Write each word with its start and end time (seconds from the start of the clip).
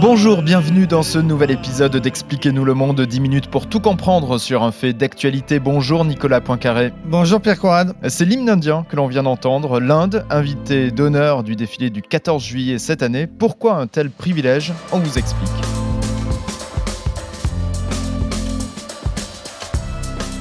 Bonjour, 0.00 0.42
bienvenue 0.42 0.86
dans 0.86 1.02
ce 1.02 1.18
nouvel 1.18 1.50
épisode 1.50 1.96
d'Expliquez-nous 1.96 2.64
le 2.66 2.74
monde, 2.74 3.00
10 3.00 3.20
minutes 3.20 3.46
pour 3.48 3.66
tout 3.66 3.80
comprendre 3.80 4.36
sur 4.38 4.62
un 4.62 4.70
fait 4.70 4.92
d'actualité. 4.92 5.58
Bonjour 5.58 6.04
Nicolas 6.04 6.42
Poincaré. 6.42 6.92
Bonjour 7.06 7.40
Pierre 7.40 7.58
Corrade. 7.58 7.94
C'est 8.08 8.26
l'hymne 8.26 8.50
indien 8.50 8.84
que 8.86 8.96
l'on 8.96 9.06
vient 9.06 9.22
d'entendre, 9.22 9.80
l'Inde, 9.80 10.26
invité 10.28 10.90
d'honneur 10.90 11.42
du 11.42 11.56
défilé 11.56 11.88
du 11.88 12.02
14 12.02 12.44
juillet 12.44 12.78
cette 12.78 13.02
année. 13.02 13.26
Pourquoi 13.26 13.76
un 13.76 13.86
tel 13.86 14.10
privilège? 14.10 14.74
On 14.92 14.98
vous 14.98 15.18
explique. 15.18 15.83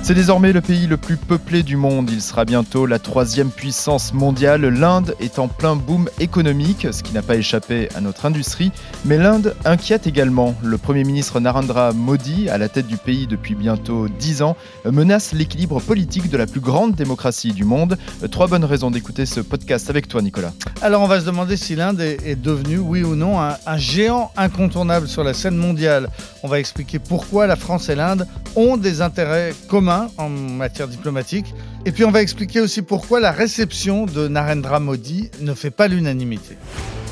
C'est 0.05 0.15
désormais 0.15 0.51
le 0.51 0.59
pays 0.59 0.85
le 0.85 0.97
plus 0.97 1.15
peuplé 1.15 1.63
du 1.63 1.77
monde. 1.77 2.09
Il 2.11 2.21
sera 2.21 2.43
bientôt 2.43 2.85
la 2.85 2.99
troisième 2.99 3.49
puissance 3.49 4.13
mondiale. 4.13 4.65
L'Inde 4.65 5.15
est 5.21 5.39
en 5.39 5.47
plein 5.47 5.77
boom 5.77 6.09
économique, 6.19 6.87
ce 6.91 7.01
qui 7.01 7.13
n'a 7.13 7.21
pas 7.21 7.37
échappé 7.37 7.87
à 7.95 8.01
notre 8.01 8.25
industrie. 8.25 8.73
Mais 9.05 9.17
l'Inde 9.17 9.55
inquiète 9.63 10.05
également. 10.05 10.55
Le 10.61 10.77
Premier 10.77 11.05
ministre 11.05 11.39
Narendra 11.39 11.93
Modi, 11.93 12.49
à 12.49 12.57
la 12.57 12.67
tête 12.67 12.85
du 12.85 12.97
pays 12.97 13.27
depuis 13.27 13.55
bientôt 13.55 14.09
dix 14.09 14.41
ans, 14.41 14.57
menace 14.83 15.31
l'équilibre 15.31 15.79
politique 15.79 16.29
de 16.29 16.35
la 16.35 16.47
plus 16.47 16.59
grande 16.59 16.95
démocratie 16.95 17.53
du 17.53 17.63
monde. 17.63 17.97
Trois 18.29 18.47
bonnes 18.47 18.65
raisons 18.65 18.91
d'écouter 18.91 19.25
ce 19.25 19.39
podcast 19.39 19.89
avec 19.89 20.09
toi, 20.09 20.21
Nicolas. 20.21 20.51
Alors, 20.81 21.01
on 21.01 21.07
va 21.07 21.21
se 21.21 21.25
demander 21.25 21.55
si 21.55 21.77
l'Inde 21.77 22.01
est 22.01 22.35
devenue, 22.35 22.77
oui 22.77 23.03
ou 23.03 23.15
non, 23.15 23.39
un, 23.39 23.55
un 23.65 23.77
géant 23.77 24.33
incontournable 24.35 25.07
sur 25.07 25.23
la 25.23 25.33
scène 25.33 25.55
mondiale. 25.55 26.09
On 26.43 26.49
va 26.49 26.59
expliquer 26.59 26.99
pourquoi 26.99 27.47
la 27.47 27.55
France 27.55 27.87
et 27.87 27.95
l'Inde 27.95 28.27
ont 28.57 28.75
des 28.75 29.01
intérêts 29.01 29.53
communs 29.69 29.92
en 30.17 30.29
matière 30.29 30.87
diplomatique. 30.87 31.53
Et 31.85 31.91
puis 31.91 32.05
on 32.05 32.11
va 32.11 32.21
expliquer 32.21 32.61
aussi 32.61 32.81
pourquoi 32.81 33.19
la 33.19 33.31
réception 33.31 34.05
de 34.05 34.27
Narendra 34.27 34.79
Modi 34.79 35.29
ne 35.41 35.53
fait 35.53 35.71
pas 35.71 35.87
l'unanimité. 35.87 36.57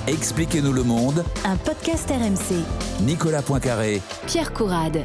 Expliquez-nous 0.07 0.73
le 0.73 0.83
monde. 0.83 1.23
Un 1.45 1.57
podcast 1.57 2.09
RMC. 2.09 2.63
Nicolas 3.01 3.41
Poincaré. 3.41 4.01
Pierre 4.25 4.51
Courade. 4.53 5.03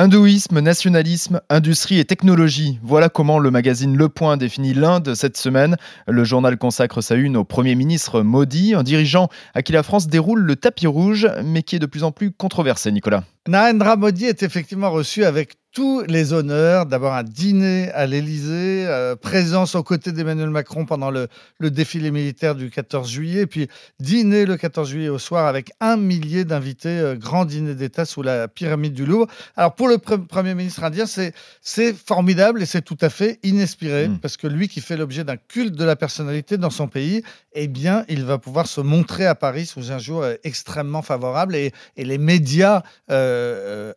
Hindouisme, 0.00 0.60
nationalisme, 0.60 1.42
industrie 1.50 1.98
et 1.98 2.06
technologie. 2.06 2.78
Voilà 2.82 3.10
comment 3.10 3.38
le 3.38 3.50
magazine 3.50 3.98
Le 3.98 4.08
Point 4.08 4.38
définit 4.38 4.72
l'Inde 4.72 5.14
cette 5.14 5.36
semaine. 5.36 5.76
Le 6.08 6.24
journal 6.24 6.56
consacre 6.56 7.02
sa 7.02 7.16
une 7.16 7.36
au 7.36 7.44
Premier 7.44 7.74
ministre 7.74 8.22
Modi, 8.22 8.72
un 8.72 8.82
dirigeant 8.82 9.28
à 9.52 9.60
qui 9.60 9.72
la 9.72 9.82
France 9.82 10.06
déroule 10.06 10.40
le 10.40 10.56
tapis 10.56 10.86
rouge, 10.86 11.28
mais 11.44 11.62
qui 11.62 11.76
est 11.76 11.80
de 11.80 11.84
plus 11.84 12.02
en 12.02 12.12
plus 12.12 12.32
controversé, 12.32 12.90
Nicolas. 12.92 13.24
Narendra 13.46 13.96
Modi 13.96 14.24
est 14.24 14.42
effectivement 14.42 14.90
reçu 14.90 15.26
avec 15.26 15.56
tous 15.72 16.02
les 16.02 16.32
honneurs. 16.32 16.86
D'abord 16.86 17.14
un 17.14 17.22
dîner 17.22 17.90
à 17.92 18.06
l'Élysée, 18.06 18.86
euh, 18.86 19.14
présence 19.14 19.74
aux 19.74 19.82
côtés 19.82 20.12
d'Emmanuel 20.12 20.50
Macron 20.50 20.84
pendant 20.84 21.10
le, 21.10 21.28
le, 21.58 21.70
défilé 21.70 22.10
militaire 22.10 22.54
du 22.56 22.70
14 22.70 23.08
juillet, 23.08 23.46
puis 23.46 23.68
dîner 24.00 24.46
le 24.46 24.56
14 24.56 24.88
juillet 24.88 25.08
au 25.08 25.18
soir 25.18 25.46
avec 25.46 25.70
un 25.80 25.96
millier 25.96 26.44
d'invités, 26.44 26.98
euh, 26.98 27.14
grand 27.14 27.44
dîner 27.44 27.74
d'État 27.74 28.04
sous 28.04 28.22
la 28.22 28.48
pyramide 28.48 28.94
du 28.94 29.06
Louvre. 29.06 29.28
Alors 29.56 29.74
pour 29.74 29.88
le 29.88 29.98
Premier 29.98 30.54
ministre 30.54 30.82
indien, 30.82 31.04
c'est 31.06 31.94
formidable 31.94 32.62
et 32.62 32.66
c'est 32.66 32.82
tout 32.82 32.98
à 33.00 33.08
fait 33.08 33.38
inespéré, 33.42 34.08
mmh. 34.08 34.18
parce 34.18 34.36
que 34.36 34.48
lui 34.48 34.68
qui 34.68 34.80
fait 34.80 34.96
l'objet 34.96 35.22
d'un 35.22 35.36
culte 35.36 35.74
de 35.76 35.84
la 35.84 35.94
personnalité 35.94 36.58
dans 36.58 36.70
son 36.70 36.88
pays, 36.88 37.22
eh 37.52 37.68
bien, 37.68 38.04
il 38.08 38.24
va 38.24 38.38
pouvoir 38.38 38.66
se 38.66 38.80
montrer 38.80 39.26
à 39.26 39.34
Paris 39.34 39.66
sous 39.66 39.92
un 39.92 39.98
jour 39.98 40.22
euh, 40.22 40.34
extrêmement 40.42 41.02
favorable 41.02 41.54
et, 41.54 41.72
et 41.96 42.04
les 42.04 42.18
médias 42.18 42.82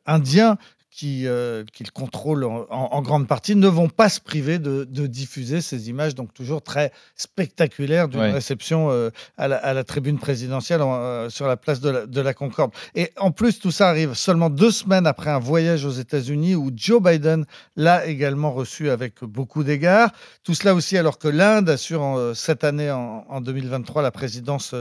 indiens 0.06 0.58
qui, 0.94 1.28
euh, 1.28 1.64
qu'il 1.74 1.92
contrôle 1.92 2.44
en, 2.44 2.68
en, 2.70 3.02
grande 3.02 3.28
partie, 3.28 3.56
ne 3.56 3.68
vont 3.68 3.90
pas 3.90 4.10
se 4.10 4.20
priver 4.20 4.60
de, 4.60 4.84
de, 4.84 5.08
diffuser 5.08 5.60
ces 5.60 5.90
images, 5.90 6.14
donc 6.14 6.36
toujours 6.36 6.62
très 6.62 6.92
spectaculaires 7.16 8.08
d'une 8.08 8.20
ouais. 8.20 8.32
réception 8.32 8.92
euh, 8.92 9.10
à, 9.36 9.48
la, 9.48 9.58
à, 9.58 9.74
la, 9.74 9.84
tribune 9.84 10.20
présidentielle 10.20 10.82
euh, 10.82 11.32
sur 11.32 11.48
la 11.48 11.58
place 11.58 11.80
de 11.80 11.90
la, 11.90 12.06
de 12.06 12.22
la, 12.22 12.36
Concorde. 12.36 12.72
Et 12.94 13.12
en 13.18 13.32
plus, 13.32 13.60
tout 13.60 13.72
ça 13.72 13.90
arrive 13.90 14.14
seulement 14.14 14.52
deux 14.52 14.70
semaines 14.70 15.08
après 15.08 15.32
un 15.32 15.40
voyage 15.40 15.84
aux 15.84 15.92
États-Unis 15.92 16.54
où 16.54 16.72
Joe 16.76 17.02
Biden 17.02 17.46
l'a 17.76 18.06
également 18.06 18.52
reçu 18.52 18.92
avec 18.92 19.24
beaucoup 19.24 19.64
d'égards. 19.64 20.12
Tout 20.44 20.54
cela 20.54 20.76
aussi 20.76 20.96
alors 20.96 21.18
que 21.18 21.28
l'Inde 21.28 21.70
assure 21.70 22.04
en, 22.04 22.36
cette 22.36 22.64
année, 22.64 22.92
en, 22.92 23.26
en, 23.28 23.42
2023, 23.42 24.04
la 24.04 24.12
présidence 24.12 24.76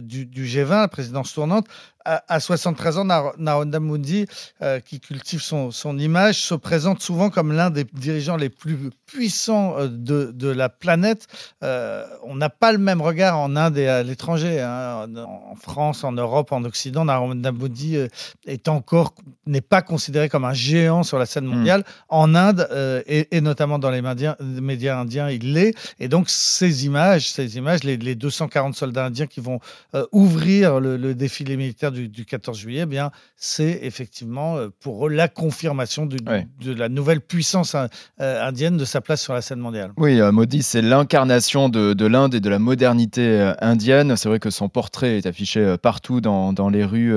du, 0.00 0.24
du 0.24 0.44
G20, 0.46 0.80
la 0.80 0.88
présidence 0.88 1.34
tournante 1.34 1.66
à, 2.06 2.40
73 2.40 2.98
ans, 2.98 3.04
Narendra 3.38 3.80
Modi, 3.80 4.26
euh, 4.62 4.80
qui 4.80 5.00
cultive 5.00 5.42
son, 5.42 5.70
son, 5.70 5.98
image, 5.98 6.40
se 6.40 6.54
présente 6.54 7.02
souvent 7.02 7.30
comme 7.30 7.52
l'un 7.52 7.70
des 7.70 7.84
dirigeants 7.84 8.36
les 8.36 8.48
plus 8.48 8.90
puissants 9.06 9.76
euh, 9.78 9.88
de, 9.88 10.30
de 10.32 10.48
la 10.48 10.68
planète. 10.68 11.26
Euh, 11.62 12.04
on 12.24 12.36
n'a 12.36 12.50
pas 12.50 12.72
le 12.72 12.78
même 12.78 13.02
regard 13.02 13.38
en 13.38 13.56
Inde 13.56 13.78
et 13.78 13.88
à 13.88 14.02
l'étranger. 14.02 14.60
Hein. 14.60 15.06
En 15.16 15.54
France, 15.56 16.04
en 16.04 16.12
Europe, 16.12 16.52
en 16.52 16.64
Occident, 16.64 17.06
est 18.46 18.68
encore 18.68 19.14
n'est 19.46 19.60
pas 19.60 19.82
considéré 19.82 20.28
comme 20.28 20.44
un 20.44 20.52
géant 20.52 21.02
sur 21.02 21.18
la 21.18 21.26
scène 21.26 21.44
mondiale. 21.44 21.80
Mmh. 21.80 21.84
En 22.08 22.34
Inde 22.34 22.68
euh, 22.70 23.02
et, 23.06 23.36
et, 23.36 23.40
notamment 23.40 23.78
dans 23.78 23.90
les 23.90 24.02
médias, 24.02 24.36
médias 24.40 24.98
indiens, 24.98 25.30
il 25.30 25.54
l'est. 25.54 25.74
Et 25.98 26.08
donc 26.08 26.28
ces 26.28 26.86
images, 26.86 27.30
ces 27.30 27.56
images, 27.56 27.84
les, 27.84 27.96
les 27.96 28.14
240 28.14 28.74
soldats 28.74 29.06
indiens 29.06 29.26
qui 29.26 29.40
vont 29.40 29.60
ouvrir 30.12 30.80
le, 30.80 30.96
le 30.96 31.14
défilé 31.14 31.56
militaire 31.56 31.92
du, 31.96 32.08
du 32.08 32.24
14 32.24 32.58
juillet, 32.58 32.82
eh 32.82 32.86
bien, 32.86 33.10
c'est 33.36 33.80
effectivement 33.82 34.56
euh, 34.56 34.68
pour 34.80 35.06
eux 35.06 35.10
la 35.10 35.28
confirmation 35.28 36.06
du, 36.06 36.16
de 36.16 36.74
la 36.74 36.88
nouvelle 36.88 37.20
puissance 37.20 37.74
euh, 37.74 38.46
indienne 38.46 38.76
de 38.76 38.84
sa 38.84 39.00
place 39.00 39.22
sur 39.22 39.32
la 39.32 39.40
scène 39.40 39.58
mondiale. 39.58 39.92
Oui, 39.96 40.20
euh, 40.20 40.32
Modi, 40.32 40.62
c'est 40.62 40.82
l'incarnation 40.82 41.68
de, 41.68 41.94
de 41.94 42.06
l'Inde 42.06 42.34
et 42.34 42.40
de 42.40 42.50
la 42.50 42.58
modernité 42.58 43.52
indienne. 43.60 44.16
C'est 44.16 44.28
vrai 44.28 44.38
que 44.38 44.50
son 44.50 44.68
portrait 44.68 45.18
est 45.18 45.26
affiché 45.26 45.76
partout 45.80 46.20
dans, 46.20 46.52
dans 46.52 46.68
les 46.68 46.84
rues, 46.84 47.14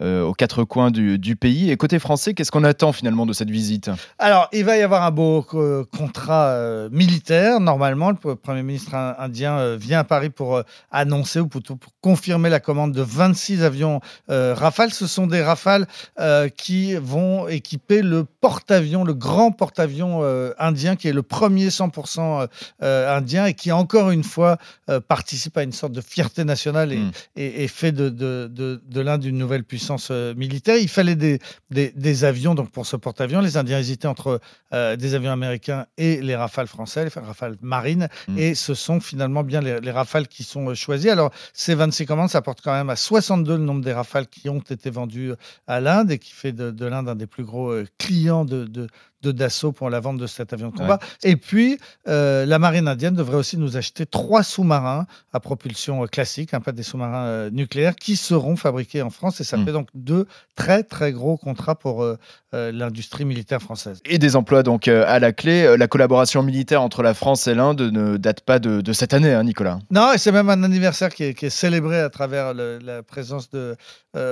euh, 0.00 0.22
aux 0.22 0.32
quatre 0.32 0.64
coins 0.64 0.90
du, 0.90 1.18
du, 1.18 1.36
pays. 1.36 1.70
Et 1.70 1.76
côté 1.76 1.98
français, 1.98 2.34
qu'est-ce 2.34 2.50
qu'on 2.50 2.64
attend 2.64 2.92
finalement 2.92 3.26
de 3.26 3.32
cette 3.32 3.50
visite? 3.50 3.90
Alors, 4.18 4.48
il 4.52 4.64
va 4.64 4.76
y 4.76 4.82
avoir 4.82 5.02
un 5.02 5.10
beau 5.10 5.42
contrat 5.42 6.88
militaire. 6.90 7.60
Normalement, 7.60 8.10
le 8.10 8.34
Premier 8.34 8.62
ministre 8.62 8.94
indien 8.94 9.76
vient 9.76 10.00
à 10.00 10.04
Paris 10.04 10.30
pour 10.30 10.62
annoncer 10.90 11.40
ou 11.40 11.48
plutôt 11.48 11.76
pour 11.76 11.92
confirmer 12.00 12.48
la 12.48 12.60
commande 12.60 12.92
de 12.92 13.02
26 13.02 13.62
avions 13.62 14.00
Rafale. 14.28 14.92
Ce 14.92 15.06
sont 15.06 15.26
des 15.26 15.42
Rafales 15.42 15.86
euh, 16.18 16.48
qui 16.48 16.94
vont 16.94 17.48
équiper 17.48 18.02
le 18.02 18.24
porte-avions, 18.24 19.04
le 19.04 19.14
grand 19.14 19.52
porte-avions 19.52 20.20
euh, 20.22 20.52
indien, 20.58 20.96
qui 20.96 21.08
est 21.08 21.12
le 21.12 21.22
premier 21.22 21.68
100% 21.68 22.48
euh, 22.82 23.16
indien 23.16 23.46
et 23.46 23.54
qui, 23.54 23.72
encore 23.72 24.10
une 24.10 24.24
fois, 24.24 24.58
euh, 24.88 25.00
participe 25.00 25.56
à 25.56 25.62
une 25.62 25.72
sorte 25.72 25.92
de 25.92 26.00
fierté 26.00 26.44
nationale 26.44 26.92
et, 26.92 26.98
mm. 26.98 27.10
et, 27.36 27.64
et 27.64 27.68
fait 27.68 27.92
de, 27.92 28.08
de, 28.08 28.48
de, 28.50 28.82
de 28.84 29.00
l'Inde 29.00 29.24
une 29.24 29.38
nouvelle 29.38 29.64
puissance 29.64 30.08
euh, 30.10 30.34
militaire. 30.34 30.76
Il 30.76 30.88
fallait 30.88 31.16
des, 31.16 31.38
des, 31.70 31.92
des, 31.94 32.24
avions 32.24 32.54
donc 32.54 32.70
pour 32.70 32.86
ce 32.86 32.96
porte-avions. 32.96 33.40
Les 33.40 33.56
Indiens 33.56 33.78
hésitaient 33.78 34.08
entre 34.08 34.40
des 34.72 35.14
avions 35.14 35.32
américains 35.32 35.86
et 35.98 36.20
les 36.22 36.34
Rafales 36.34 36.66
français, 36.66 37.04
les 37.04 37.20
Rafales 37.20 37.56
marines, 37.60 38.08
mm. 38.28 38.38
et 38.38 38.54
ce 38.54 38.74
sont 38.74 39.00
finalement 39.00 39.42
bien 39.42 39.60
les, 39.60 39.80
les 39.80 39.90
Rafales 39.90 40.28
qui 40.28 40.44
sont 40.44 40.74
choisis. 40.74 41.10
Alors, 41.10 41.30
ces 41.52 41.74
26 41.74 42.06
commandes, 42.06 42.30
ça 42.30 42.40
porte 42.42 42.60
quand 42.62 42.72
même 42.72 42.90
à 42.90 42.96
62 42.96 43.56
le 43.56 43.64
nombre 43.64 43.82
des 43.82 43.92
Rafales 43.92 44.11
qui 44.20 44.48
ont 44.48 44.60
été 44.60 44.90
vendus 44.90 45.32
à 45.66 45.80
l'Inde 45.80 46.10
et 46.10 46.18
qui 46.18 46.32
fait 46.32 46.52
de, 46.52 46.70
de 46.70 46.86
l'Inde 46.86 47.08
un 47.08 47.14
des 47.14 47.26
plus 47.26 47.44
gros 47.44 47.74
clients 47.98 48.44
de, 48.44 48.64
de, 48.64 48.88
de 49.22 49.32
Dassault 49.32 49.72
pour 49.72 49.88
la 49.90 50.00
vente 50.00 50.18
de 50.18 50.26
cet 50.26 50.52
avion 50.52 50.70
de 50.70 50.76
combat. 50.76 50.98
Et 51.22 51.36
puis, 51.36 51.78
euh, 52.08 52.44
la 52.46 52.58
marine 52.58 52.88
indienne 52.88 53.14
devrait 53.14 53.36
aussi 53.36 53.56
nous 53.56 53.76
acheter 53.76 54.04
trois 54.06 54.42
sous-marins 54.42 55.06
à 55.32 55.40
propulsion 55.40 56.02
euh, 56.04 56.06
classique, 56.06 56.54
hein, 56.54 56.60
pas 56.60 56.72
des 56.72 56.82
sous-marins 56.82 57.24
euh, 57.26 57.50
nucléaires, 57.50 57.94
qui 57.96 58.16
seront 58.16 58.56
fabriqués 58.56 59.02
en 59.02 59.10
France. 59.10 59.40
Et 59.40 59.44
ça 59.44 59.56
Mm. 59.56 59.64
fait 59.64 59.72
donc 59.72 59.88
deux 59.94 60.26
très, 60.56 60.82
très 60.82 61.12
gros 61.12 61.36
contrats 61.36 61.74
pour 61.76 62.02
euh, 62.02 62.16
l'industrie 62.52 63.24
militaire 63.24 63.62
française. 63.62 64.00
Et 64.04 64.18
des 64.18 64.36
emplois 64.36 64.62
donc 64.62 64.86
à 64.88 65.18
la 65.18 65.32
clé. 65.32 65.76
La 65.78 65.88
collaboration 65.88 66.42
militaire 66.42 66.82
entre 66.82 67.02
la 67.02 67.14
France 67.14 67.46
et 67.46 67.54
l'Inde 67.54 67.80
ne 67.80 68.16
date 68.18 68.40
pas 68.42 68.58
de, 68.58 68.80
de 68.82 68.92
cette 68.92 69.14
année, 69.14 69.32
hein, 69.32 69.42
Nicolas. 69.44 69.78
Non, 69.90 70.12
et 70.12 70.18
c'est 70.18 70.32
même 70.32 70.50
un 70.50 70.62
anniversaire 70.62 71.08
qui 71.14 71.24
est, 71.24 71.34
qui 71.34 71.46
est 71.46 71.50
célébré 71.50 71.98
à 72.00 72.10
travers 72.10 72.52
le- 72.52 72.78
la 72.82 73.02
présence 73.02 73.48
de 73.50 73.76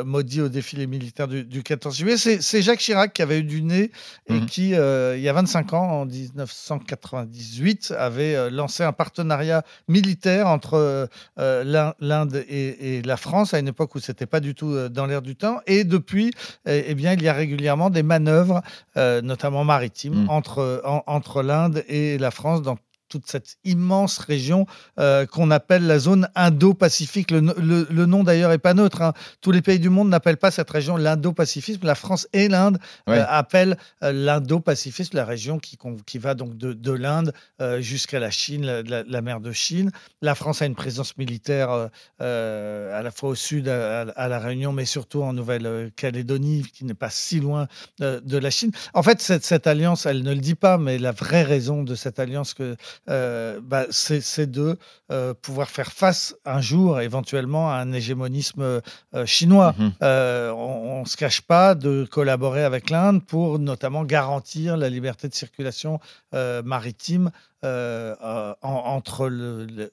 Modi 0.04 0.42
au 0.42 0.48
défilé 0.50 0.86
militaire 0.86 1.26
du, 1.28 1.44
du 1.44 1.62
14 1.62 1.96
juillet. 1.96 2.16
C'est 2.18 2.60
Jacques 2.62 2.80
Chirac 2.80 3.14
qui 3.14 3.22
avait 3.22 3.38
eu 3.38 3.44
du 3.44 3.62
nez 3.62 3.90
et 4.28 4.34
Mhm. 4.34 4.46
qui, 4.46 4.74
euh, 4.80 5.14
il 5.16 5.22
y 5.22 5.28
a 5.28 5.32
25 5.32 5.72
ans, 5.74 6.00
en 6.00 6.06
1998, 6.06 7.94
avait 7.96 8.34
euh, 8.34 8.50
lancé 8.50 8.82
un 8.82 8.92
partenariat 8.92 9.62
militaire 9.88 10.46
entre 10.48 10.74
euh, 11.38 11.64
l'In- 11.64 11.94
l'Inde 12.00 12.44
et, 12.48 12.96
et 12.98 13.02
la 13.02 13.16
France 13.16 13.54
à 13.54 13.58
une 13.58 13.68
époque 13.68 13.94
où 13.94 14.00
c'était 14.00 14.26
pas 14.26 14.40
du 14.40 14.54
tout 14.54 14.88
dans 14.88 15.06
l'air 15.06 15.22
du 15.22 15.36
temps. 15.36 15.60
Et 15.66 15.84
depuis, 15.84 16.32
eh, 16.66 16.84
eh 16.88 16.94
bien, 16.94 17.12
il 17.12 17.22
y 17.22 17.28
a 17.28 17.32
régulièrement 17.32 17.90
des 17.90 18.02
manœuvres, 18.02 18.62
notamment 18.96 19.64
maritimes, 19.64 20.22
Mhm. 20.22 20.30
entre, 20.30 20.82
en- 20.84 21.02
entre 21.06 21.42
l'Inde 21.42 21.84
et 21.88 22.18
la 22.18 22.30
France 22.30 22.62
dans 22.62 22.76
toute 23.10 23.26
cette 23.30 23.56
immense 23.64 24.16
région 24.16 24.64
euh, 24.98 25.26
qu'on 25.26 25.50
appelle 25.50 25.86
la 25.86 25.98
zone 25.98 26.28
Indo-Pacifique. 26.34 27.30
Le, 27.30 27.40
no- 27.42 27.52
le- 27.58 27.86
le 27.90 28.06
nom 28.06 28.24
d'ailleurs 28.24 28.52
est 28.52 28.58
pas 28.58 28.72
neutre. 28.72 29.02
hein. 29.02 29.12
Tous 29.42 29.50
les 29.50 29.60
pays 29.60 29.78
du 29.78 29.90
monde 29.90 30.08
n'appellent 30.08 30.38
pas 30.38 30.50
cette 30.50 30.70
région 30.70 30.96
l'Indo-Pacifique. 30.96 31.84
La 31.84 31.94
France 31.94 32.26
et 32.32 32.48
l'Inde 32.48 32.78
Ouais. 33.06 33.18
euh, 33.18 33.24
appellent 33.28 33.76
euh, 34.02 34.12
l'Indo-Pacifique, 34.12 35.12
la 35.12 35.26
région 35.26 35.58
qui, 35.58 35.76
va 36.18 36.34
donc 36.34 36.56
de, 36.56 36.72
de 36.72 36.92
l'Inde 36.92 37.34
jusqu'à 37.80 38.18
la 38.20 38.30
Chine, 38.30 38.64
la, 38.64 38.82
la- 38.82 39.02
la 39.02 39.20
mer 39.20 39.40
de 39.40 39.52
Chine. 39.52 39.90
La 40.22 40.34
France 40.34 40.62
a 40.62 40.66
une 40.66 40.74
présence 40.74 41.18
militaire 41.18 41.88
à 42.20 43.02
la 43.02 43.10
fois 43.10 43.30
au 43.30 43.34
sud, 43.34 43.68
à, 43.68 44.02
à 44.02 44.28
la 44.28 44.38
Réunion, 44.38 44.72
mais 44.72 44.84
surtout 44.84 45.22
en 45.22 45.32
Nouvelle-Calédonie, 45.32 46.62
qui 46.72 46.84
n'est 46.84 46.94
pas 46.94 47.10
si 47.10 47.40
loin 47.40 47.66
de 48.00 48.38
la 48.38 48.50
Chine. 48.50 48.70
En 48.94 49.02
fait, 49.02 49.20
cette, 49.20 49.44
cette 49.44 49.66
alliance, 49.66 50.06
elle 50.06 50.22
ne 50.22 50.32
le 50.34 50.40
dit 50.40 50.54
pas, 50.54 50.78
mais 50.78 50.98
la 50.98 51.12
vraie 51.12 51.42
raison 51.42 51.82
de 51.82 51.94
cette 51.94 52.18
alliance, 52.18 52.54
que, 52.54 52.76
euh, 53.08 53.60
bah, 53.62 53.86
c'est 53.90 54.50
de 54.50 54.78
euh, 55.10 55.34
pouvoir 55.34 55.70
faire 55.70 55.92
face 55.92 56.36
un 56.44 56.60
jour, 56.60 57.00
éventuellement, 57.00 57.70
à 57.70 57.76
un 57.76 57.92
hégémonisme 57.92 58.62
euh, 58.62 59.26
chinois. 59.26 59.74
Mhm. 59.78 59.92
Euh, 60.02 60.52
on 60.52 61.00
ne 61.00 61.06
se 61.06 61.16
cache 61.16 61.40
pas 61.40 61.74
de 61.74 62.06
collaborer 62.10 62.62
avec 62.64 62.90
l'Inde 62.90 63.24
pour 63.24 63.58
notamment 63.58 64.04
garantir 64.04 64.76
la 64.76 64.88
liberté 64.88 65.28
de 65.28 65.34
circulation 65.34 65.98
maritime 66.32 67.30
euh, 67.64 68.14
euh, 68.22 68.54
en- 68.62 68.68
entre 68.96 69.28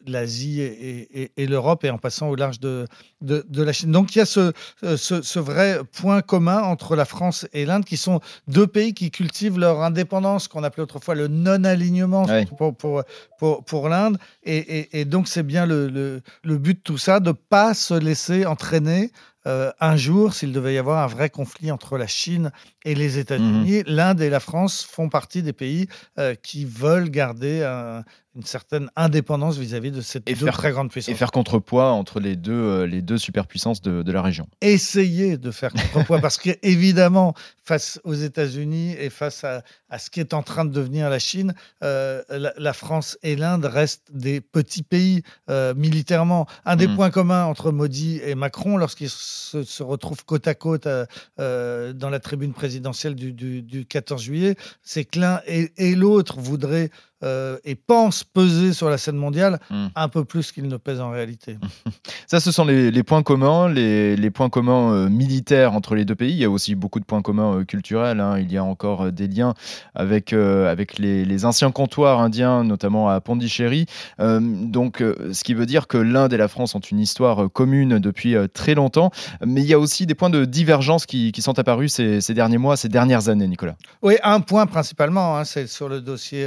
l'Asie 0.06 0.62
et, 0.62 1.22
et- 1.24 1.32
et 1.38 1.48
l'Europe 1.48 1.84
et 1.84 1.90
en 1.90 1.98
passant 1.98 2.30
au 2.30 2.36
large 2.36 2.60
de, 2.60 2.86
de, 3.22 3.46
de 3.50 3.64
la 3.64 3.74
Chine. 3.74 3.92
Donc 3.92 4.16
il 4.16 4.20
y 4.20 4.22
a 4.22 4.26
ce, 4.26 4.54
ce, 4.96 5.22
ce 5.22 5.40
vrai 5.40 5.80
point 5.92 6.22
commun 6.22 6.62
entre 6.62 6.96
la 6.96 7.06
France 7.06 7.48
et 7.54 7.66
l'Inde 7.66 7.86
qui 7.86 7.98
sont 7.98 8.20
deux 8.48 8.68
pays 8.68 8.94
qui 8.94 9.12
cultivent 9.12 9.60
leur 9.60 9.82
indépendance, 9.82 10.48
qu'on 10.48 10.64
appelait 10.64 10.84
autrefois 10.84 11.16
le 11.16 11.28
non-alignement 11.28 12.26
Ouais. 12.26 12.46
pour, 12.58 12.76
pour, 12.76 13.04
pour, 13.40 13.64
pour 13.64 13.90
l'Inde. 13.90 14.18
Et, 14.44 14.58
et- 14.58 15.00
et 15.02 15.06
donc 15.06 15.28
c'est 15.28 15.44
bien 15.44 15.66
le, 15.66 15.88
le, 15.90 16.22
le 16.44 16.58
but 16.58 16.76
de 16.78 16.82
tout 16.84 16.98
ça, 16.98 17.20
de 17.20 17.30
ne 17.30 17.34
pas 17.34 17.74
se 17.74 17.94
laisser 17.94 18.46
entraîner 18.46 19.12
euh, 19.48 19.72
un 19.80 19.96
jour, 19.96 20.34
s'il 20.34 20.52
devait 20.52 20.74
y 20.74 20.78
avoir 20.78 21.04
un 21.04 21.08
vrai 21.08 21.30
conflit 21.30 21.72
entre 21.72 21.98
la 21.98 22.08
Chine 22.08 22.52
et 22.86 22.94
les 22.96 23.18
États-Unis, 23.18 23.84
l'Inde 23.88 24.22
et 24.22 24.30
la 24.30 24.40
France 24.40 24.84
font 24.90 25.10
partie 25.10 25.42
des 25.42 25.54
pays 25.54 25.88
euh, 26.20 26.36
qui 26.36 26.66
veulent 26.66 27.10
garder 27.10 27.64
un- 27.64 28.04
une 28.36 28.44
certaine 28.44 28.92
indépendance 28.96 29.58
vis-à-vis 29.58 29.90
de 29.90 30.02
Et 30.28 30.36
deux 30.36 30.46
faire- 30.46 30.54
très 30.58 30.72
grandes 30.72 30.88
Et 30.88 30.90
puissances. 30.92 31.16
faire 31.18 31.32
contrepoids 31.32 31.90
entre 31.90 32.20
les 32.20 32.36
deux, 32.36 32.52
euh, 32.54 32.86
les 32.86 33.02
deux 33.02 33.18
superpuissances 33.18 33.82
de, 33.82 34.04
de 34.04 34.12
la 34.12 34.22
région. 34.22 34.48
Essayer 34.62 35.38
de 35.40 35.50
faire 35.50 35.74
contrepoids, 35.74 36.20
parce 36.22 36.38
qu'évidemment, 36.38 37.34
face 37.64 38.00
aux 38.04 38.14
États-Unis 38.14 38.96
et 39.00 39.10
face 39.10 39.44
à, 39.44 39.64
à 39.90 39.98
ce 39.98 40.12
qui 40.12 40.20
est 40.20 40.36
en 40.36 40.44
train 40.44 40.66
de 40.66 40.72
devenir 40.72 41.10
la 41.10 41.18
Chine, 41.18 41.56
euh, 41.84 42.22
la, 42.30 42.54
la 42.58 42.74
France 42.74 43.18
et 43.24 43.36
l'Inde 43.36 43.66
restent 43.66 44.12
des 44.14 44.40
petits 44.40 44.84
pays 44.84 45.24
euh, 45.50 45.74
militairement. 45.74 46.46
Un 46.64 46.76
des 46.76 46.88
Mhm. 46.88 46.96
points 46.96 47.10
communs 47.10 47.46
entre 47.46 47.72
Modi 47.72 48.22
et 48.24 48.36
Macron, 48.36 48.78
lorsqu'ils 48.78 49.10
se, 49.38 49.84
retrouvent 49.84 50.26
côte 50.26 50.48
à 50.48 50.56
côte 50.56 50.88
euh, 50.88 51.06
euh, 51.40 51.94
dans 51.94 52.10
la 52.10 52.20
tribune 52.20 52.54
présidentielle 52.54 53.16
du, 53.16 53.34
du- 53.34 53.62
du 53.62 53.86
14 53.86 54.22
juillet, 54.22 54.56
c'est 54.84 55.06
que 55.06 55.20
l'un 55.20 55.42
et 55.48 55.96
l'autre 55.96 56.40
voudraient 56.40 56.90
euh, 57.24 57.58
et 57.66 57.76
pensent 57.76 58.24
peser 58.24 58.74
sur 58.74 58.90
la 58.90 58.98
scène 58.98 59.16
mondiale 59.18 59.60
Mhm. 59.72 59.90
un 59.96 60.08
peu 60.10 60.24
plus 60.26 60.52
qu'ils 60.52 60.68
ne 60.68 60.78
pèsent 60.78 61.02
en 61.02 61.10
réalité. 61.10 61.58
Ça, 62.28 62.40
ce 62.40 62.52
sont 62.52 62.66
les, 62.66 62.92
les 62.92 63.04
points 63.04 63.24
communs, 63.24 63.70
les, 63.70 64.16
les 64.16 64.30
points 64.32 64.50
communs 64.50 64.94
euh, 64.94 65.10
militaires 65.10 65.74
entre 65.74 65.96
les 65.96 66.06
deux 66.06 66.16
pays. 66.16 66.32
Il 66.32 66.38
y 66.38 66.46
a 66.46 66.50
aussi 66.50 66.76
beaucoup 66.76 67.00
de 67.00 67.06
points 67.06 67.22
communs 67.22 67.60
euh, 67.60 67.64
culturels. 67.66 68.20
hein. 68.20 68.38
Il 68.40 68.52
y 68.52 68.58
a 68.58 68.64
encore 68.64 69.12
des 69.12 69.28
liens 69.28 69.54
avec, 69.96 70.34
avec 70.34 70.98
les, 71.00 71.26
les 71.26 71.46
anciens 71.46 71.72
comptoirs 71.72 72.20
indiens, 72.20 72.64
notamment 72.64 73.10
à 73.10 73.20
Pondichéry. 73.22 73.86
Donc, 74.20 75.00
ce 75.00 75.44
qui 75.44 75.54
veut 75.54 75.66
dire 75.66 75.88
que 75.88 75.98
l'Inde 75.98 76.34
et 76.34 76.38
la 76.38 76.48
France 76.48 76.76
ont 76.76 76.80
une 76.80 77.00
histoire 77.00 77.52
commune 77.52 78.00
depuis 78.00 78.36
très 78.54 78.76
longtemps. 78.76 79.12
Mais 79.46 79.62
il 79.62 79.68
y 79.68 79.74
a 79.74 79.80
aussi 79.80 80.06
des 80.06 80.16
points 80.16 80.30
de 80.30 80.46
divergence 80.46 81.06
qui, 81.06 81.32
qui 81.32 81.42
sont 81.42 81.58
apparus 81.60 81.94
ces, 81.94 82.22
ces 82.22 82.34
derniers 82.34 82.58
mois, 82.58 82.78
ces 82.78 82.90
dernières 82.90 83.30
années, 83.30 83.48
Nicolas. 83.48 83.76
Oui, 84.02 84.16
un 84.24 84.40
point 84.40 84.66
principalement, 84.66 85.38
hein, 85.38 85.44
c'est 85.46 85.68
sur 85.68 85.90
le 85.90 86.02
dossier, 86.02 86.46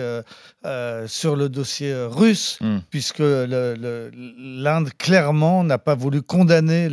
euh, 0.66 1.06
sur 1.08 1.36
le 1.36 1.48
dossier 1.48 1.92
euh, 1.92 2.08
russe, 2.08 2.58
Mm. 2.60 2.78
puisque 2.90 3.20
l'Inde 3.20 4.90
clairement 4.98 5.64
n'a 5.64 5.78
pas 5.78 5.94
voulu 5.94 6.22
condamner 6.22 6.88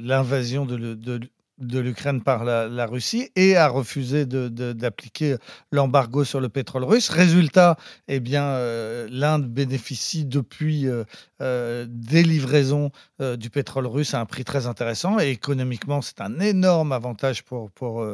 l'invasion 0.00 0.66
de, 0.66 0.76
le- 0.76 0.96
de- 0.96 1.20
de 1.58 1.78
l'Ukraine 1.78 2.20
par 2.22 2.44
la, 2.44 2.68
la 2.68 2.84
Russie 2.84 3.30
et 3.34 3.56
a 3.56 3.66
refusé 3.68 4.26
d'appliquer 4.26 5.36
l'embargo 5.72 6.22
sur 6.22 6.38
le 6.38 6.50
pétrole 6.50 6.84
russe. 6.84 7.08
Résultat, 7.08 7.78
eh 8.08 8.20
bien, 8.20 8.44
euh, 8.44 9.08
l'Inde 9.10 9.46
bénéficie 9.48 10.26
depuis 10.26 10.86
euh, 10.86 11.04
euh, 11.40 11.86
des 11.88 12.22
livraisons 12.24 12.90
du 13.38 13.48
pétrole 13.48 13.86
russe 13.86 14.12
à 14.12 14.20
un 14.20 14.26
prix 14.26 14.44
très 14.44 14.66
intéressant 14.66 15.18
et 15.18 15.30
économiquement, 15.30 16.02
c'est 16.02 16.20
un 16.20 16.38
énorme 16.40 16.92
avantage 16.92 17.42
pour, 17.42 17.70
pour, 17.70 18.04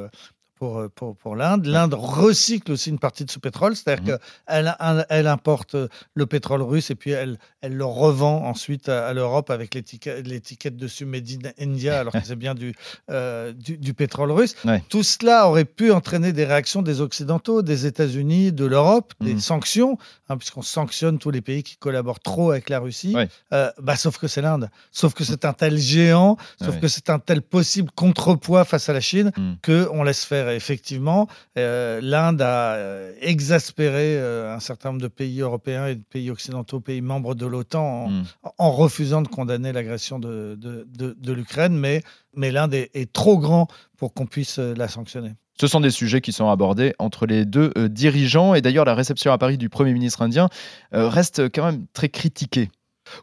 pour, 0.63 0.79
euh, 0.79 0.89
pour, 0.95 1.17
pour 1.17 1.35
l'Inde. 1.35 1.67
L'Inde 1.67 1.95
recycle 1.95 2.71
aussi 2.71 2.91
une 2.91 3.01
partie 3.01 3.25
de 3.25 3.31
ce 3.33 3.41
pétrole, 3.41 3.75
c'est-à-dire 3.75 4.05
Mhm. 4.15 4.19
qu'elle 4.47 4.77
elle, 4.79 5.07
elle 5.09 5.27
importe 5.27 5.75
le 6.15 6.27
pétrole 6.27 6.63
russe 6.63 6.91
et 6.93 6.95
puis 6.95 7.11
elle, 7.11 7.37
elle 7.63 7.75
le 7.75 7.85
revend 7.85 8.45
ensuite 8.47 8.89
à, 8.89 9.09
à 9.09 9.13
l'Europe 9.13 9.51
avec 9.51 9.75
l'étiquette 9.75 10.77
dessus 10.77 11.05
Made 11.05 11.27
in 11.29 11.51
India, 11.61 11.99
alors 11.99 12.13
que 12.13 12.25
c'est 12.25 12.37
bien 12.37 12.55
du, 12.55 12.75
euh, 13.11 13.53
du, 13.53 13.77
du 13.77 13.93
pétrole 13.93 14.31
russe. 14.31 14.55
Ouais. 14.65 14.83
Tout 14.89 15.03
cela 15.03 15.49
aurait 15.49 15.65
pu 15.65 15.91
entraîner 15.91 16.33
des 16.33 16.45
réactions 16.45 16.83
des 16.83 17.01
Occidentaux, 17.01 17.63
des 17.63 17.87
États-Unis, 17.87 18.53
de 18.53 18.65
l'Europe, 18.65 19.15
des 19.21 19.35
Mhm. 19.35 19.41
sanctions, 19.41 19.99
hein, 20.29 20.37
puisqu'on 20.37 20.63
sanctionne 20.63 21.19
tous 21.19 21.31
les 21.33 21.41
pays 21.41 21.65
qui 21.65 21.77
collaborent 21.77 22.21
trop 22.21 22.53
avec 22.53 22.69
la 22.69 22.79
Russie. 22.79 23.15
Ouais. 23.17 23.29
Euh, 23.53 23.71
bah, 23.81 23.97
sauf 23.97 24.17
que 24.19 24.29
c'est 24.29 24.43
l'Inde. 24.43 24.71
Sauf 24.93 25.13
que 25.15 25.25
c'est 25.25 25.45
un 25.45 25.55
tel 25.55 25.77
géant, 25.77 26.37
sauf 26.61 26.75
Ouais. 26.75 26.81
que 26.83 26.87
c'est 26.89 27.11
un 27.11 27.19
tel 27.19 27.43
possible 27.43 27.91
contrepoids 27.97 28.65
face 28.65 28.89
à 28.89 28.93
la 28.93 29.01
Chine 29.01 29.33
Mhm. 29.37 29.57
que 29.61 29.89
on 29.91 30.05
laisse 30.05 30.25
faire. 30.25 30.52
Et 30.53 30.57
effectivement, 30.57 31.27
euh, 31.59 32.01
l'Inde 32.03 32.41
a 32.43 32.75
euh, 32.75 33.13
exaspéré 33.21 34.17
euh, 34.17 34.55
un 34.55 34.61
certain 34.61 34.91
nombre 34.91 35.03
de 35.03 35.09
pays 35.09 35.41
européens 35.41 35.87
et 35.87 35.97
de 35.97 36.03
pays 36.03 36.31
occidentaux, 36.31 36.81
pays 36.81 37.01
membres 37.01 37.35
de 37.35 37.47
l'OTAN, 37.47 37.83
en, 38.05 38.09
Mm. 38.11 38.25
en 38.59 38.71
refusant 38.73 39.23
de 39.23 39.29
condamner 39.29 39.73
l'agression 39.73 40.19
de, 40.19 40.57
de, 40.61 40.87
de- 40.97 41.17
de 41.19 41.33
l'Ukraine. 41.33 41.77
Mais, 41.77 42.03
mais 42.35 42.51
l'Inde 42.51 42.75
est, 42.75 42.91
est 42.95 43.13
trop 43.13 43.39
grand 43.39 43.67
pour 43.97 44.15
qu'on 44.15 44.27
puisse 44.27 44.59
la 44.59 44.89
sanctionner. 44.89 45.33
Ce 45.61 45.67
sont 45.67 45.81
des 45.81 45.91
sujets 45.91 46.21
qui 46.23 46.33
sont 46.33 46.49
abordés 46.49 46.95
entre 46.99 47.27
les 47.27 47.45
deux 47.45 47.73
euh, 47.77 47.89
dirigeants. 47.89 48.55
Et 48.55 48.63
d'ailleurs, 48.63 48.85
la 48.87 48.95
réception 48.95 49.33
à 49.33 49.39
Paris 49.39 49.59
du 49.59 49.69
Premier 49.69 49.93
ministre 49.93 50.23
indien 50.23 50.49
euh, 50.95 51.09
reste 51.09 51.49
quand 51.55 51.65
même 51.67 51.87
très 51.93 52.09
critiquée. 52.09 52.71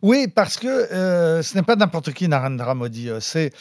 Oui, 0.02 0.28
parce 0.28 0.58
que 0.58 0.68
euh, 0.68 1.42
ce 1.42 1.56
n'est 1.56 1.64
pas 1.64 1.76
n'importe 1.76 2.14
qui 2.14 2.28
Narendra 2.28 2.76
Modi. 2.76 3.10
C'est 3.20 3.52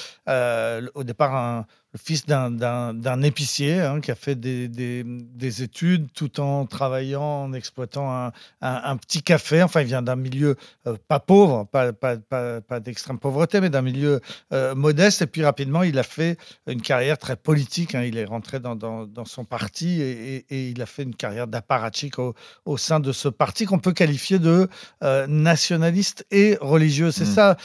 au 0.94 1.04
départ 1.04 1.34
un, 1.34 1.66
le 1.94 1.98
fils 1.98 2.26
d'un- 2.26 3.22
épicier 3.22 3.80
hein, 3.80 4.00
qui 4.00 4.10
a 4.10 4.14
fait 4.14 4.34
des, 4.34 4.68
des- 4.68 5.02
des 5.04 5.62
études 5.62 6.12
tout 6.12 6.38
en 6.40 6.66
travaillant, 6.66 7.22
en 7.22 7.52
exploitant 7.54 8.12
un, 8.12 8.26
un- 8.60 8.80
un 8.84 8.96
petit 8.98 9.22
café. 9.22 9.62
Enfin, 9.62 9.80
il 9.80 9.86
vient 9.86 10.02
d'un 10.02 10.16
milieu 10.16 10.56
euh, 10.86 10.96
pas 11.08 11.18
pauvre, 11.18 11.64
pas, 11.64 11.92
pas, 11.94 12.16
pas, 12.18 12.60
pas 12.60 12.80
d'extrême 12.80 13.18
pauvreté, 13.18 13.60
mais 13.62 13.70
d'un 13.70 13.80
milieu 13.82 14.20
euh, 14.52 14.74
modeste. 14.74 15.22
Et 15.22 15.26
puis 15.26 15.42
rapidement, 15.42 15.82
il 15.82 15.98
a 15.98 16.02
fait 16.02 16.36
une 16.66 16.82
carrière 16.82 17.16
très 17.16 17.36
politique. 17.36 17.94
hein. 17.94 18.02
Il 18.02 18.18
est 18.18 18.26
rentré 18.26 18.60
dans, 18.60 18.76
dans- 18.76 19.06
dans 19.06 19.24
son 19.24 19.44
parti 19.44 20.02
et, 20.02 20.36
et- 20.36 20.46
et 20.50 20.68
il 20.68 20.82
a 20.82 20.86
fait 20.86 21.04
une 21.04 21.14
carrière 21.14 21.46
d'apparatchik 21.46 22.18
au, 22.18 22.34
au 22.66 22.76
sein 22.76 23.00
de 23.00 23.12
ce 23.12 23.28
parti 23.28 23.64
qu'on 23.64 23.78
peut 23.78 23.92
qualifier 23.92 24.38
de 24.38 24.68
euh, 25.02 25.26
nationaliste 25.26 26.26
et 26.30 26.58
religieux. 26.60 27.10
C'est 27.10 27.24
Mm. 27.24 27.34
ça, 27.34 27.56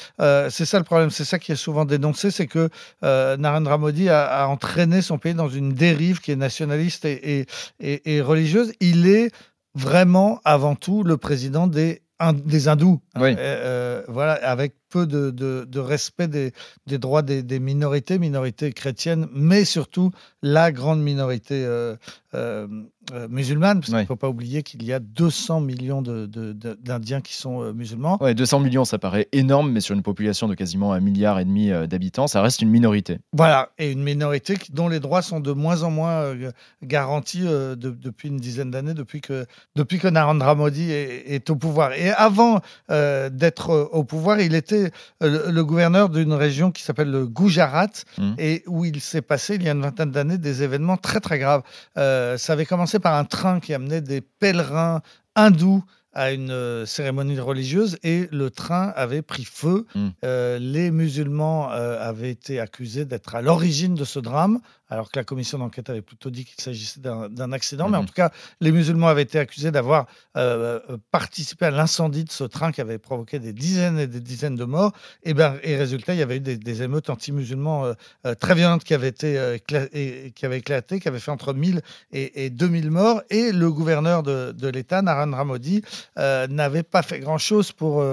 c'est 0.49 0.65
ça 0.65 0.77
le 0.77 0.83
problème. 0.85 1.09
C'est 1.09 1.25
ça 1.25 1.39
qui 1.39 1.51
est 1.51 1.55
souvent 1.57 1.83
dénoncé, 1.85 2.31
c'est 2.31 2.47
que 2.47 2.69
Narendra 3.01 3.77
Modi 3.77 4.09
à, 4.13 4.43
à 4.43 4.47
entraîner 4.47 5.01
son 5.01 5.17
pays 5.17 5.33
dans 5.33 5.49
une 5.49 5.73
dérive 5.73 6.21
qui 6.21 6.31
est 6.31 6.37
nationaliste 6.37 7.03
et, 7.05 7.41
et- 7.41 7.45
et- 7.79 8.15
et 8.15 8.21
religieuse. 8.21 8.71
Il 8.79 9.07
est 9.07 9.31
vraiment, 9.75 10.39
avant 10.45 10.75
tout, 10.75 11.03
le 11.03 11.17
président 11.17 11.67
des, 11.67 12.01
des 12.45 12.67
hindous. 12.69 13.01
hein. 13.15 13.21
Oui. 13.21 13.31
Euh, 13.31 13.35
euh, 13.39 14.03
voilà, 14.07 14.33
avec 14.33 14.75
peu 14.89 15.05
de, 15.07 15.31
de- 15.31 15.65
de 15.67 15.79
respect 15.79 16.27
des, 16.27 16.53
des 16.87 16.97
droits 16.99 17.21
des, 17.23 17.43
des 17.43 17.59
minorités, 17.59 18.17
minorités 18.19 18.71
chrétiennes, 18.71 19.27
mais 19.33 19.65
surtout 19.65 20.11
la 20.41 20.71
grande 20.71 21.01
minorité 21.01 21.65
euh, 21.65 21.95
euh, 22.35 22.67
euh, 23.11 23.27
musulmane, 23.29 23.79
parce 23.79 23.89
qu'il 23.91 23.99
ne 23.99 24.05
faut 24.05 24.15
pas 24.15 24.29
oublier 24.29 24.63
qu'il 24.63 24.83
y 24.83 24.93
a 24.93 24.99
200 24.99 25.59
millions 25.61 26.01
d'Indiens 26.01 27.21
qui 27.21 27.35
sont 27.35 27.61
euh, 27.61 27.73
musulmans. 27.73 28.17
Ouais, 28.21 28.33
200 28.33 28.59
millions, 28.61 28.85
ça 28.85 28.97
paraît 28.99 29.27
énorme, 29.31 29.71
mais 29.71 29.81
sur 29.81 29.95
une 29.95 30.03
population 30.03 30.47
de 30.47 30.55
quasiment 30.55 30.93
un 30.93 30.99
milliard 30.99 31.39
et 31.39 31.45
demi 31.45 31.71
euh, 31.71 31.87
d'habitants, 31.87 32.27
ça 32.27 32.41
reste 32.41 32.61
une 32.61 32.69
minorité. 32.69 33.19
Voilà, 33.33 33.69
et 33.77 33.91
une 33.91 34.03
minorité 34.03 34.55
dont 34.71 34.87
les 34.87 34.99
droits 34.99 35.21
sont 35.21 35.39
de 35.39 35.51
moins 35.51 35.83
en 35.83 35.91
moins 35.91 36.11
euh, 36.21 36.51
garantis 36.81 37.41
de- 37.41 37.75
depuis 37.75 38.29
une 38.29 38.37
dizaine 38.37 38.71
d'années, 38.71 38.93
depuis 38.93 39.21
que, 39.21 39.45
depuis 39.75 39.99
que 39.99 40.07
Narendra 40.07 40.55
Modi 40.55 40.91
est, 40.91 41.23
est 41.33 41.49
au 41.49 41.55
pouvoir. 41.55 41.93
Et 41.93 42.09
avant 42.11 42.61
d'être 42.89 43.89
au 43.91 44.03
pouvoir, 44.03 44.39
il 44.39 44.55
était 44.55 44.91
le, 45.21 45.51
le 45.51 45.65
gouverneur 45.65 46.09
d'une 46.09 46.33
région 46.33 46.71
qui 46.71 46.83
s'appelle 46.83 47.11
le 47.11 47.27
Gujarat, 47.27 47.87
Mhm. 48.17 48.35
et 48.37 48.63
où 48.67 48.85
il 48.85 49.01
s'est 49.01 49.21
passé, 49.21 49.55
il 49.55 49.63
y 49.63 49.69
a 49.69 49.71
une 49.71 49.81
vingtaine 49.81 50.11
d'années, 50.11 50.37
des 50.37 50.63
événements 50.63 50.97
très 50.97 51.19
très 51.19 51.39
graves. 51.39 51.63
Ça 51.95 52.53
avait 52.53 52.65
commencé 52.65 52.92
par 52.99 53.15
un 53.15 53.25
train 53.25 53.59
qui 53.59 53.73
amenait 53.73 54.01
des 54.01 54.21
pèlerins 54.21 55.01
hindous 55.35 55.83
à 56.13 56.31
une 56.31 56.51
euh, 56.51 56.85
cérémonie 56.85 57.39
religieuse 57.39 57.97
et 58.03 58.27
le 58.31 58.49
train 58.51 58.93
avait 58.95 59.21
pris 59.21 59.45
feu. 59.45 59.87
Mm. 59.95 60.07
Euh, 60.23 60.59
les 60.59 60.91
musulmans 60.91 61.71
euh, 61.71 61.99
avaient 61.99 62.29
été 62.29 62.59
accusés 62.59 63.05
d'être 63.05 63.35
à 63.35 63.41
l'origine 63.41 63.95
de 63.95 64.05
ce 64.05 64.19
drame, 64.19 64.59
alors 64.93 65.09
que 65.09 65.17
la 65.17 65.23
commission 65.23 65.57
d'enquête 65.57 65.89
avait 65.89 66.03
plutôt 66.03 66.29
dit 66.29 66.45
qu'il 66.45 66.61
s'agissait 66.63 66.99
d'un 66.99 67.51
accident. 67.51 67.89
Mais 67.89 67.97
en 67.97 68.01
Mhm. 68.01 68.07
tout 68.07 68.13
cas, 68.13 68.31
les 68.61 68.71
musulmans 68.71 69.07
avaient 69.07 69.23
été 69.23 69.39
accusés 69.39 69.71
d'avoir 69.71 70.05
euh, 70.37 70.79
euh, 70.89 70.97
participé 71.11 71.65
à 71.65 71.71
l'incendie 71.71 72.23
de 72.23 72.31
ce 72.31 72.43
train 72.43 72.71
qui 72.71 72.79
avait 72.79 72.99
provoqué 72.99 73.39
des 73.39 73.53
dizaines 73.53 73.97
et 73.97 74.05
des 74.05 74.19
dizaines 74.19 74.55
de 74.55 74.65
morts. 74.65 74.91
Et, 75.23 75.33
ben, 75.33 75.57
et 75.63 75.75
résultat, 75.77 76.13
il 76.13 76.19
y 76.19 76.21
avait 76.21 76.37
eu 76.37 76.41
des, 76.41 76.57
des 76.57 76.83
émeutes 76.83 77.09
anti-musulmans 77.09 77.85
euh, 77.85 77.93
euh, 78.27 78.35
très 78.35 78.53
violentes 78.53 78.83
qui 78.83 78.93
avaient, 78.93 79.07
été, 79.07 79.57
et- 79.93 80.31
qui 80.31 80.45
avaient 80.45 80.59
éclaté, 80.59 80.99
qui 80.99 81.07
avaient 81.07 81.19
fait 81.19 81.31
entre 81.31 81.53
1000 81.53 81.81
et, 82.11 82.45
et 82.45 82.49
2000 82.51 82.91
morts. 82.91 83.23
Et 83.31 83.51
le 83.51 83.71
gouverneur 83.71 84.21
de, 84.21 84.51
de 84.51 84.67
l'État, 84.67 85.01
Narendra 85.01 85.43
Modi, 85.43 85.81
euh, 86.19 86.45
n'avait 86.47 86.83
pas 86.83 87.01
fait 87.01 87.19
grand-chose 87.19 87.71
pour, 87.71 88.03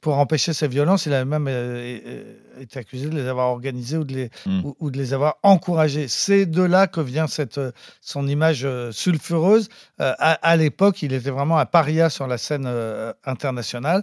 pour 0.00 0.18
empêcher 0.18 0.52
ces 0.52 0.68
violences. 0.68 1.06
Il 1.06 1.12
avait 1.12 1.24
même 1.24 1.48
euh, 1.48 1.98
euh, 2.06 2.34
été 2.60 2.78
accusé 2.78 3.08
de 3.08 3.16
les 3.16 3.26
avoir 3.26 3.48
organisées 3.48 3.96
ou 3.98 4.04
de 4.04 4.14
les, 4.14 4.30
Mm. 4.46 4.64
ou, 4.64 4.76
ou 4.80 4.90
de 4.90 4.98
les 4.98 5.12
avoir 5.14 5.36
encouragées. 5.42 6.08
C'est 6.08 6.46
de 6.46 6.62
là 6.62 6.86
que 6.86 7.00
vient 7.00 7.26
cette, 7.26 7.58
euh, 7.58 7.72
son 8.00 8.26
image 8.26 8.64
euh, 8.64 8.92
sulfureuse. 8.92 9.68
Euh, 10.00 10.12
à 10.18 10.32
à 10.50 10.56
l'époque, 10.56 11.02
il 11.02 11.12
était 11.12 11.30
vraiment 11.30 11.58
un 11.58 11.66
paria 11.66 12.10
sur 12.10 12.26
la 12.26 12.38
scène 12.38 12.68
internationale. 13.24 14.02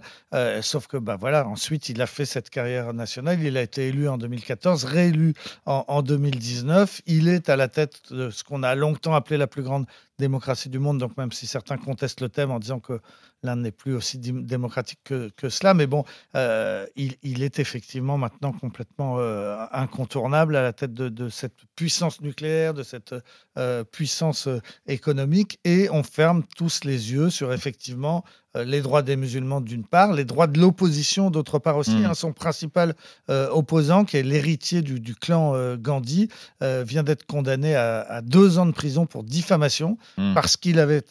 Sauf 0.62 0.86
que, 0.86 0.96
bah, 0.96 1.16
voilà, 1.18 1.46
ensuite, 1.46 1.88
il 1.88 2.00
a 2.00 2.06
fait 2.06 2.24
cette 2.24 2.48
carrière 2.50 2.94
nationale. 2.94 3.42
Il 3.42 3.56
a 3.56 3.62
été 3.62 3.88
élu 3.88 4.08
en 4.08 4.16
2014, 4.18 4.84
réélu 4.84 5.34
en, 5.66 5.84
en 5.88 6.02
2019. 6.02 7.02
Il 7.06 7.28
est 7.28 7.48
à 7.48 7.56
la 7.56 7.68
tête 7.68 8.00
de 8.10 8.30
ce 8.30 8.44
qu'on 8.44 8.62
a 8.62 8.74
longtemps 8.74 9.14
appelé 9.14 9.36
la 9.36 9.46
plus 9.46 9.62
grande 9.62 9.86
démocratie 10.18 10.68
du 10.68 10.78
monde. 10.78 10.98
Donc, 10.98 11.16
même 11.16 11.32
si 11.32 11.46
certains 11.46 11.76
contestent 11.76 12.20
le 12.20 12.28
thème 12.28 12.50
en 12.50 12.58
disant 12.58 12.80
que 12.80 13.00
l'Inde 13.42 13.60
n'est 13.60 13.72
plus 13.72 13.94
aussi 13.94 14.18
démocratique 14.18 15.00
que, 15.04 15.30
que 15.36 15.48
cela, 15.48 15.74
mais 15.74 15.86
bon, 15.86 16.04
euh, 16.34 16.86
il, 16.96 17.16
il 17.22 17.42
est 17.42 17.58
effectivement 17.58 18.18
maintenant 18.18 18.52
complètement 18.52 19.16
euh, 19.18 19.56
incontournable 19.72 20.56
à 20.56 20.62
la 20.62 20.72
tête 20.72 20.94
de, 20.94 21.08
de 21.08 21.28
cette 21.28 21.58
puissance 21.76 22.20
nucléaire, 22.20 22.74
de 22.74 22.82
cette 22.82 23.14
euh, 23.58 23.84
puissance 23.84 24.48
économique, 24.86 25.58
et 25.64 25.88
on 25.90 26.02
ferme 26.02 26.42
tous 26.56 26.84
les 26.84 27.12
yeux 27.12 27.30
sur 27.30 27.52
effectivement 27.52 28.24
les 28.64 28.80
droits 28.80 29.02
des 29.02 29.16
musulmans 29.16 29.60
d'une 29.60 29.84
part, 29.84 30.12
les 30.12 30.24
droits 30.24 30.46
de 30.46 30.58
l'opposition 30.58 31.30
d'autre 31.30 31.58
part 31.58 31.76
aussi. 31.76 31.96
Mm. 31.96 32.06
hein. 32.06 32.14
son 32.14 32.32
principal 32.32 32.94
euh, 33.30 33.48
opposant, 33.50 34.04
qui 34.04 34.16
est 34.16 34.22
l'héritier 34.22 34.82
du, 34.82 35.00
du 35.00 35.14
clan 35.14 35.54
euh, 35.54 35.76
Gandhi, 35.76 36.28
euh, 36.62 36.82
vient 36.84 37.02
d'être 37.02 37.26
condamné 37.26 37.76
à, 37.76 38.00
à 38.00 38.20
deux 38.20 38.58
ans 38.58 38.66
de 38.66 38.72
prison 38.72 39.06
pour 39.06 39.22
diffamation 39.22 39.98
Mm. 40.16 40.34
parce 40.34 40.56
qu'il 40.56 40.78
avait 40.78 41.02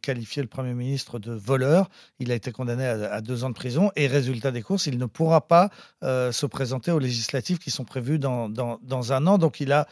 qualifié 0.00 0.42
le 0.42 0.48
Premier 0.48 0.74
ministre 0.74 1.18
de 1.18 1.32
voleur. 1.32 1.73
Il 2.18 2.30
a 2.32 2.34
été 2.34 2.52
condamné 2.52 2.86
à, 2.86 3.20
deux 3.20 3.44
ans 3.44 3.50
de 3.50 3.54
prison 3.54 3.90
et 3.96 4.06
résultat 4.06 4.50
des 4.50 4.62
courses, 4.62 4.86
il 4.86 4.98
ne 4.98 5.06
pourra 5.06 5.46
pas 5.46 5.70
euh, 6.02 6.32
se 6.32 6.46
présenter 6.46 6.90
aux 6.90 6.98
législatives 6.98 7.58
qui 7.58 7.70
sont 7.70 7.84
prévues 7.84 8.18
dans, 8.18 9.12
un 9.12 9.26
an. 9.26 9.38
Donc 9.38 9.60
il 9.60 9.72
a, 9.72 9.86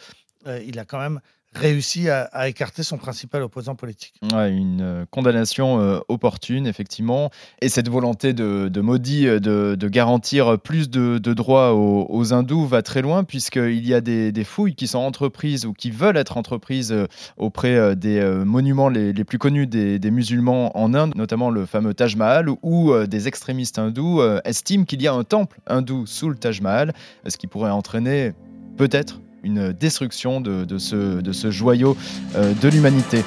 euh, 0.46 0.62
il 0.66 0.78
a 0.78 0.84
quand 0.84 0.98
même 0.98 1.20
réussi 1.54 2.08
à, 2.08 2.48
écarter 2.48 2.82
son 2.82 2.96
principal 2.96 3.42
opposant 3.42 3.74
politique. 3.74 4.14
Une 4.22 4.80
euh, 4.80 5.04
condamnation 5.10 5.80
euh, 5.80 5.98
opportune, 6.08 6.66
effectivement. 6.66 7.30
Et 7.60 7.68
cette 7.68 7.88
volonté 7.88 8.32
de, 8.32 8.68
de 8.68 8.80
Modi 8.80 9.26
euh, 9.26 9.38
de, 9.38 9.88
garantir 9.88 10.58
plus 10.58 10.88
de, 10.88 11.18
droits 11.18 11.74
aux, 11.74 12.32
hindous 12.32 12.66
va 12.66 12.82
très 12.82 13.02
loin, 13.02 13.24
puisqu'il 13.24 13.86
y 13.86 13.94
a 13.94 14.00
des, 14.00 14.44
fouilles 14.44 14.74
qui 14.74 14.86
sont 14.86 14.98
entreprises 14.98 15.66
ou 15.66 15.72
qui 15.72 15.90
veulent 15.90 16.16
être 16.16 16.36
entreprises 16.36 16.94
auprès 17.36 17.94
des 17.96 18.22
monuments 18.44 18.88
les, 18.88 19.12
plus 19.24 19.38
connus 19.38 19.66
des, 19.66 20.10
musulmans 20.10 20.76
en 20.76 20.94
Inde, 20.94 21.14
notamment 21.14 21.50
le 21.50 21.66
fameux 21.66 21.94
Taj 21.94 22.16
Mahal, 22.16 22.48
où 22.62 22.94
des 23.06 23.28
extrémistes 23.28 23.78
hindous 23.78 24.22
estiment 24.44 24.84
qu'il 24.84 25.02
y 25.02 25.08
a 25.08 25.12
un 25.12 25.24
temple 25.24 25.60
hindou 25.66 26.06
sous 26.06 26.28
le 26.28 26.36
Taj 26.36 26.60
Mahal, 26.60 26.92
ce 27.26 27.36
qui 27.36 27.46
pourrait 27.46 27.70
entraîner 27.70 28.32
peut-être 28.76 29.21
une 29.42 29.72
destruction 29.72 30.40
de, 30.40 30.78
ce, 30.78 31.50
joyau 31.50 31.96
euh, 32.36 32.52
de 32.60 32.68
l'humanité. 32.68 33.24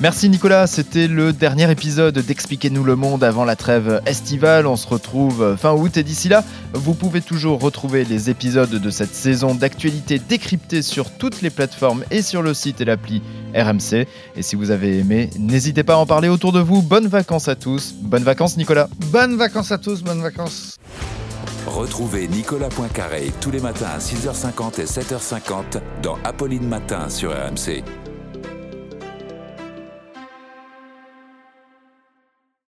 Merci 0.00 0.30
Nicolas, 0.30 0.66
c'était 0.66 1.08
le 1.08 1.34
dernier 1.34 1.70
épisode 1.70 2.18
d'Expliquez-nous 2.18 2.84
le 2.84 2.96
monde 2.96 3.22
avant 3.22 3.44
la 3.44 3.54
trêve 3.54 4.00
estivale. 4.06 4.66
On 4.66 4.76
se 4.76 4.88
retrouve 4.88 5.58
fin 5.58 5.72
août 5.72 5.98
et 5.98 6.02
d'ici 6.02 6.30
là, 6.30 6.42
vous 6.72 6.94
pouvez 6.94 7.20
toujours 7.20 7.60
retrouver 7.60 8.06
les 8.06 8.30
épisodes 8.30 8.70
de 8.70 8.90
cette 8.90 9.14
saison 9.14 9.54
d'actualité 9.54 10.18
décryptés 10.18 10.80
sur 10.80 11.10
toutes 11.10 11.42
les 11.42 11.50
plateformes 11.50 12.02
et 12.10 12.22
sur 12.22 12.40
le 12.40 12.54
site 12.54 12.80
et 12.80 12.86
l'appli 12.86 13.20
RMC. 13.54 14.06
Et 14.36 14.42
si 14.42 14.56
vous 14.56 14.70
avez 14.70 14.98
aimé, 14.98 15.30
n'hésitez 15.38 15.82
pas 15.82 15.94
à 15.94 15.96
en 15.96 16.06
parler 16.06 16.28
autour 16.28 16.52
de 16.52 16.60
vous. 16.60 16.82
Bonnes 16.82 17.08
vacances 17.08 17.48
à 17.48 17.56
tous. 17.56 17.94
Bonnes 18.00 18.24
vacances 18.24 18.56
Nicolas. 18.56 18.88
Bonnes 19.06 19.36
vacances 19.36 19.72
à 19.72 19.78
tous, 19.78 20.02
bonnes 20.02 20.22
vacances. 20.22 20.76
Retrouvez 21.66 22.26
Nicolas 22.26 22.68
Poincaré 22.68 23.32
tous 23.40 23.50
les 23.50 23.60
matins 23.60 23.90
à 23.94 23.98
6h50 23.98 24.80
et 24.80 24.84
7h50 24.84 25.80
dans 26.02 26.18
Apolline 26.24 26.66
Matin 26.66 27.08
sur 27.08 27.32
RMC. 27.32 27.84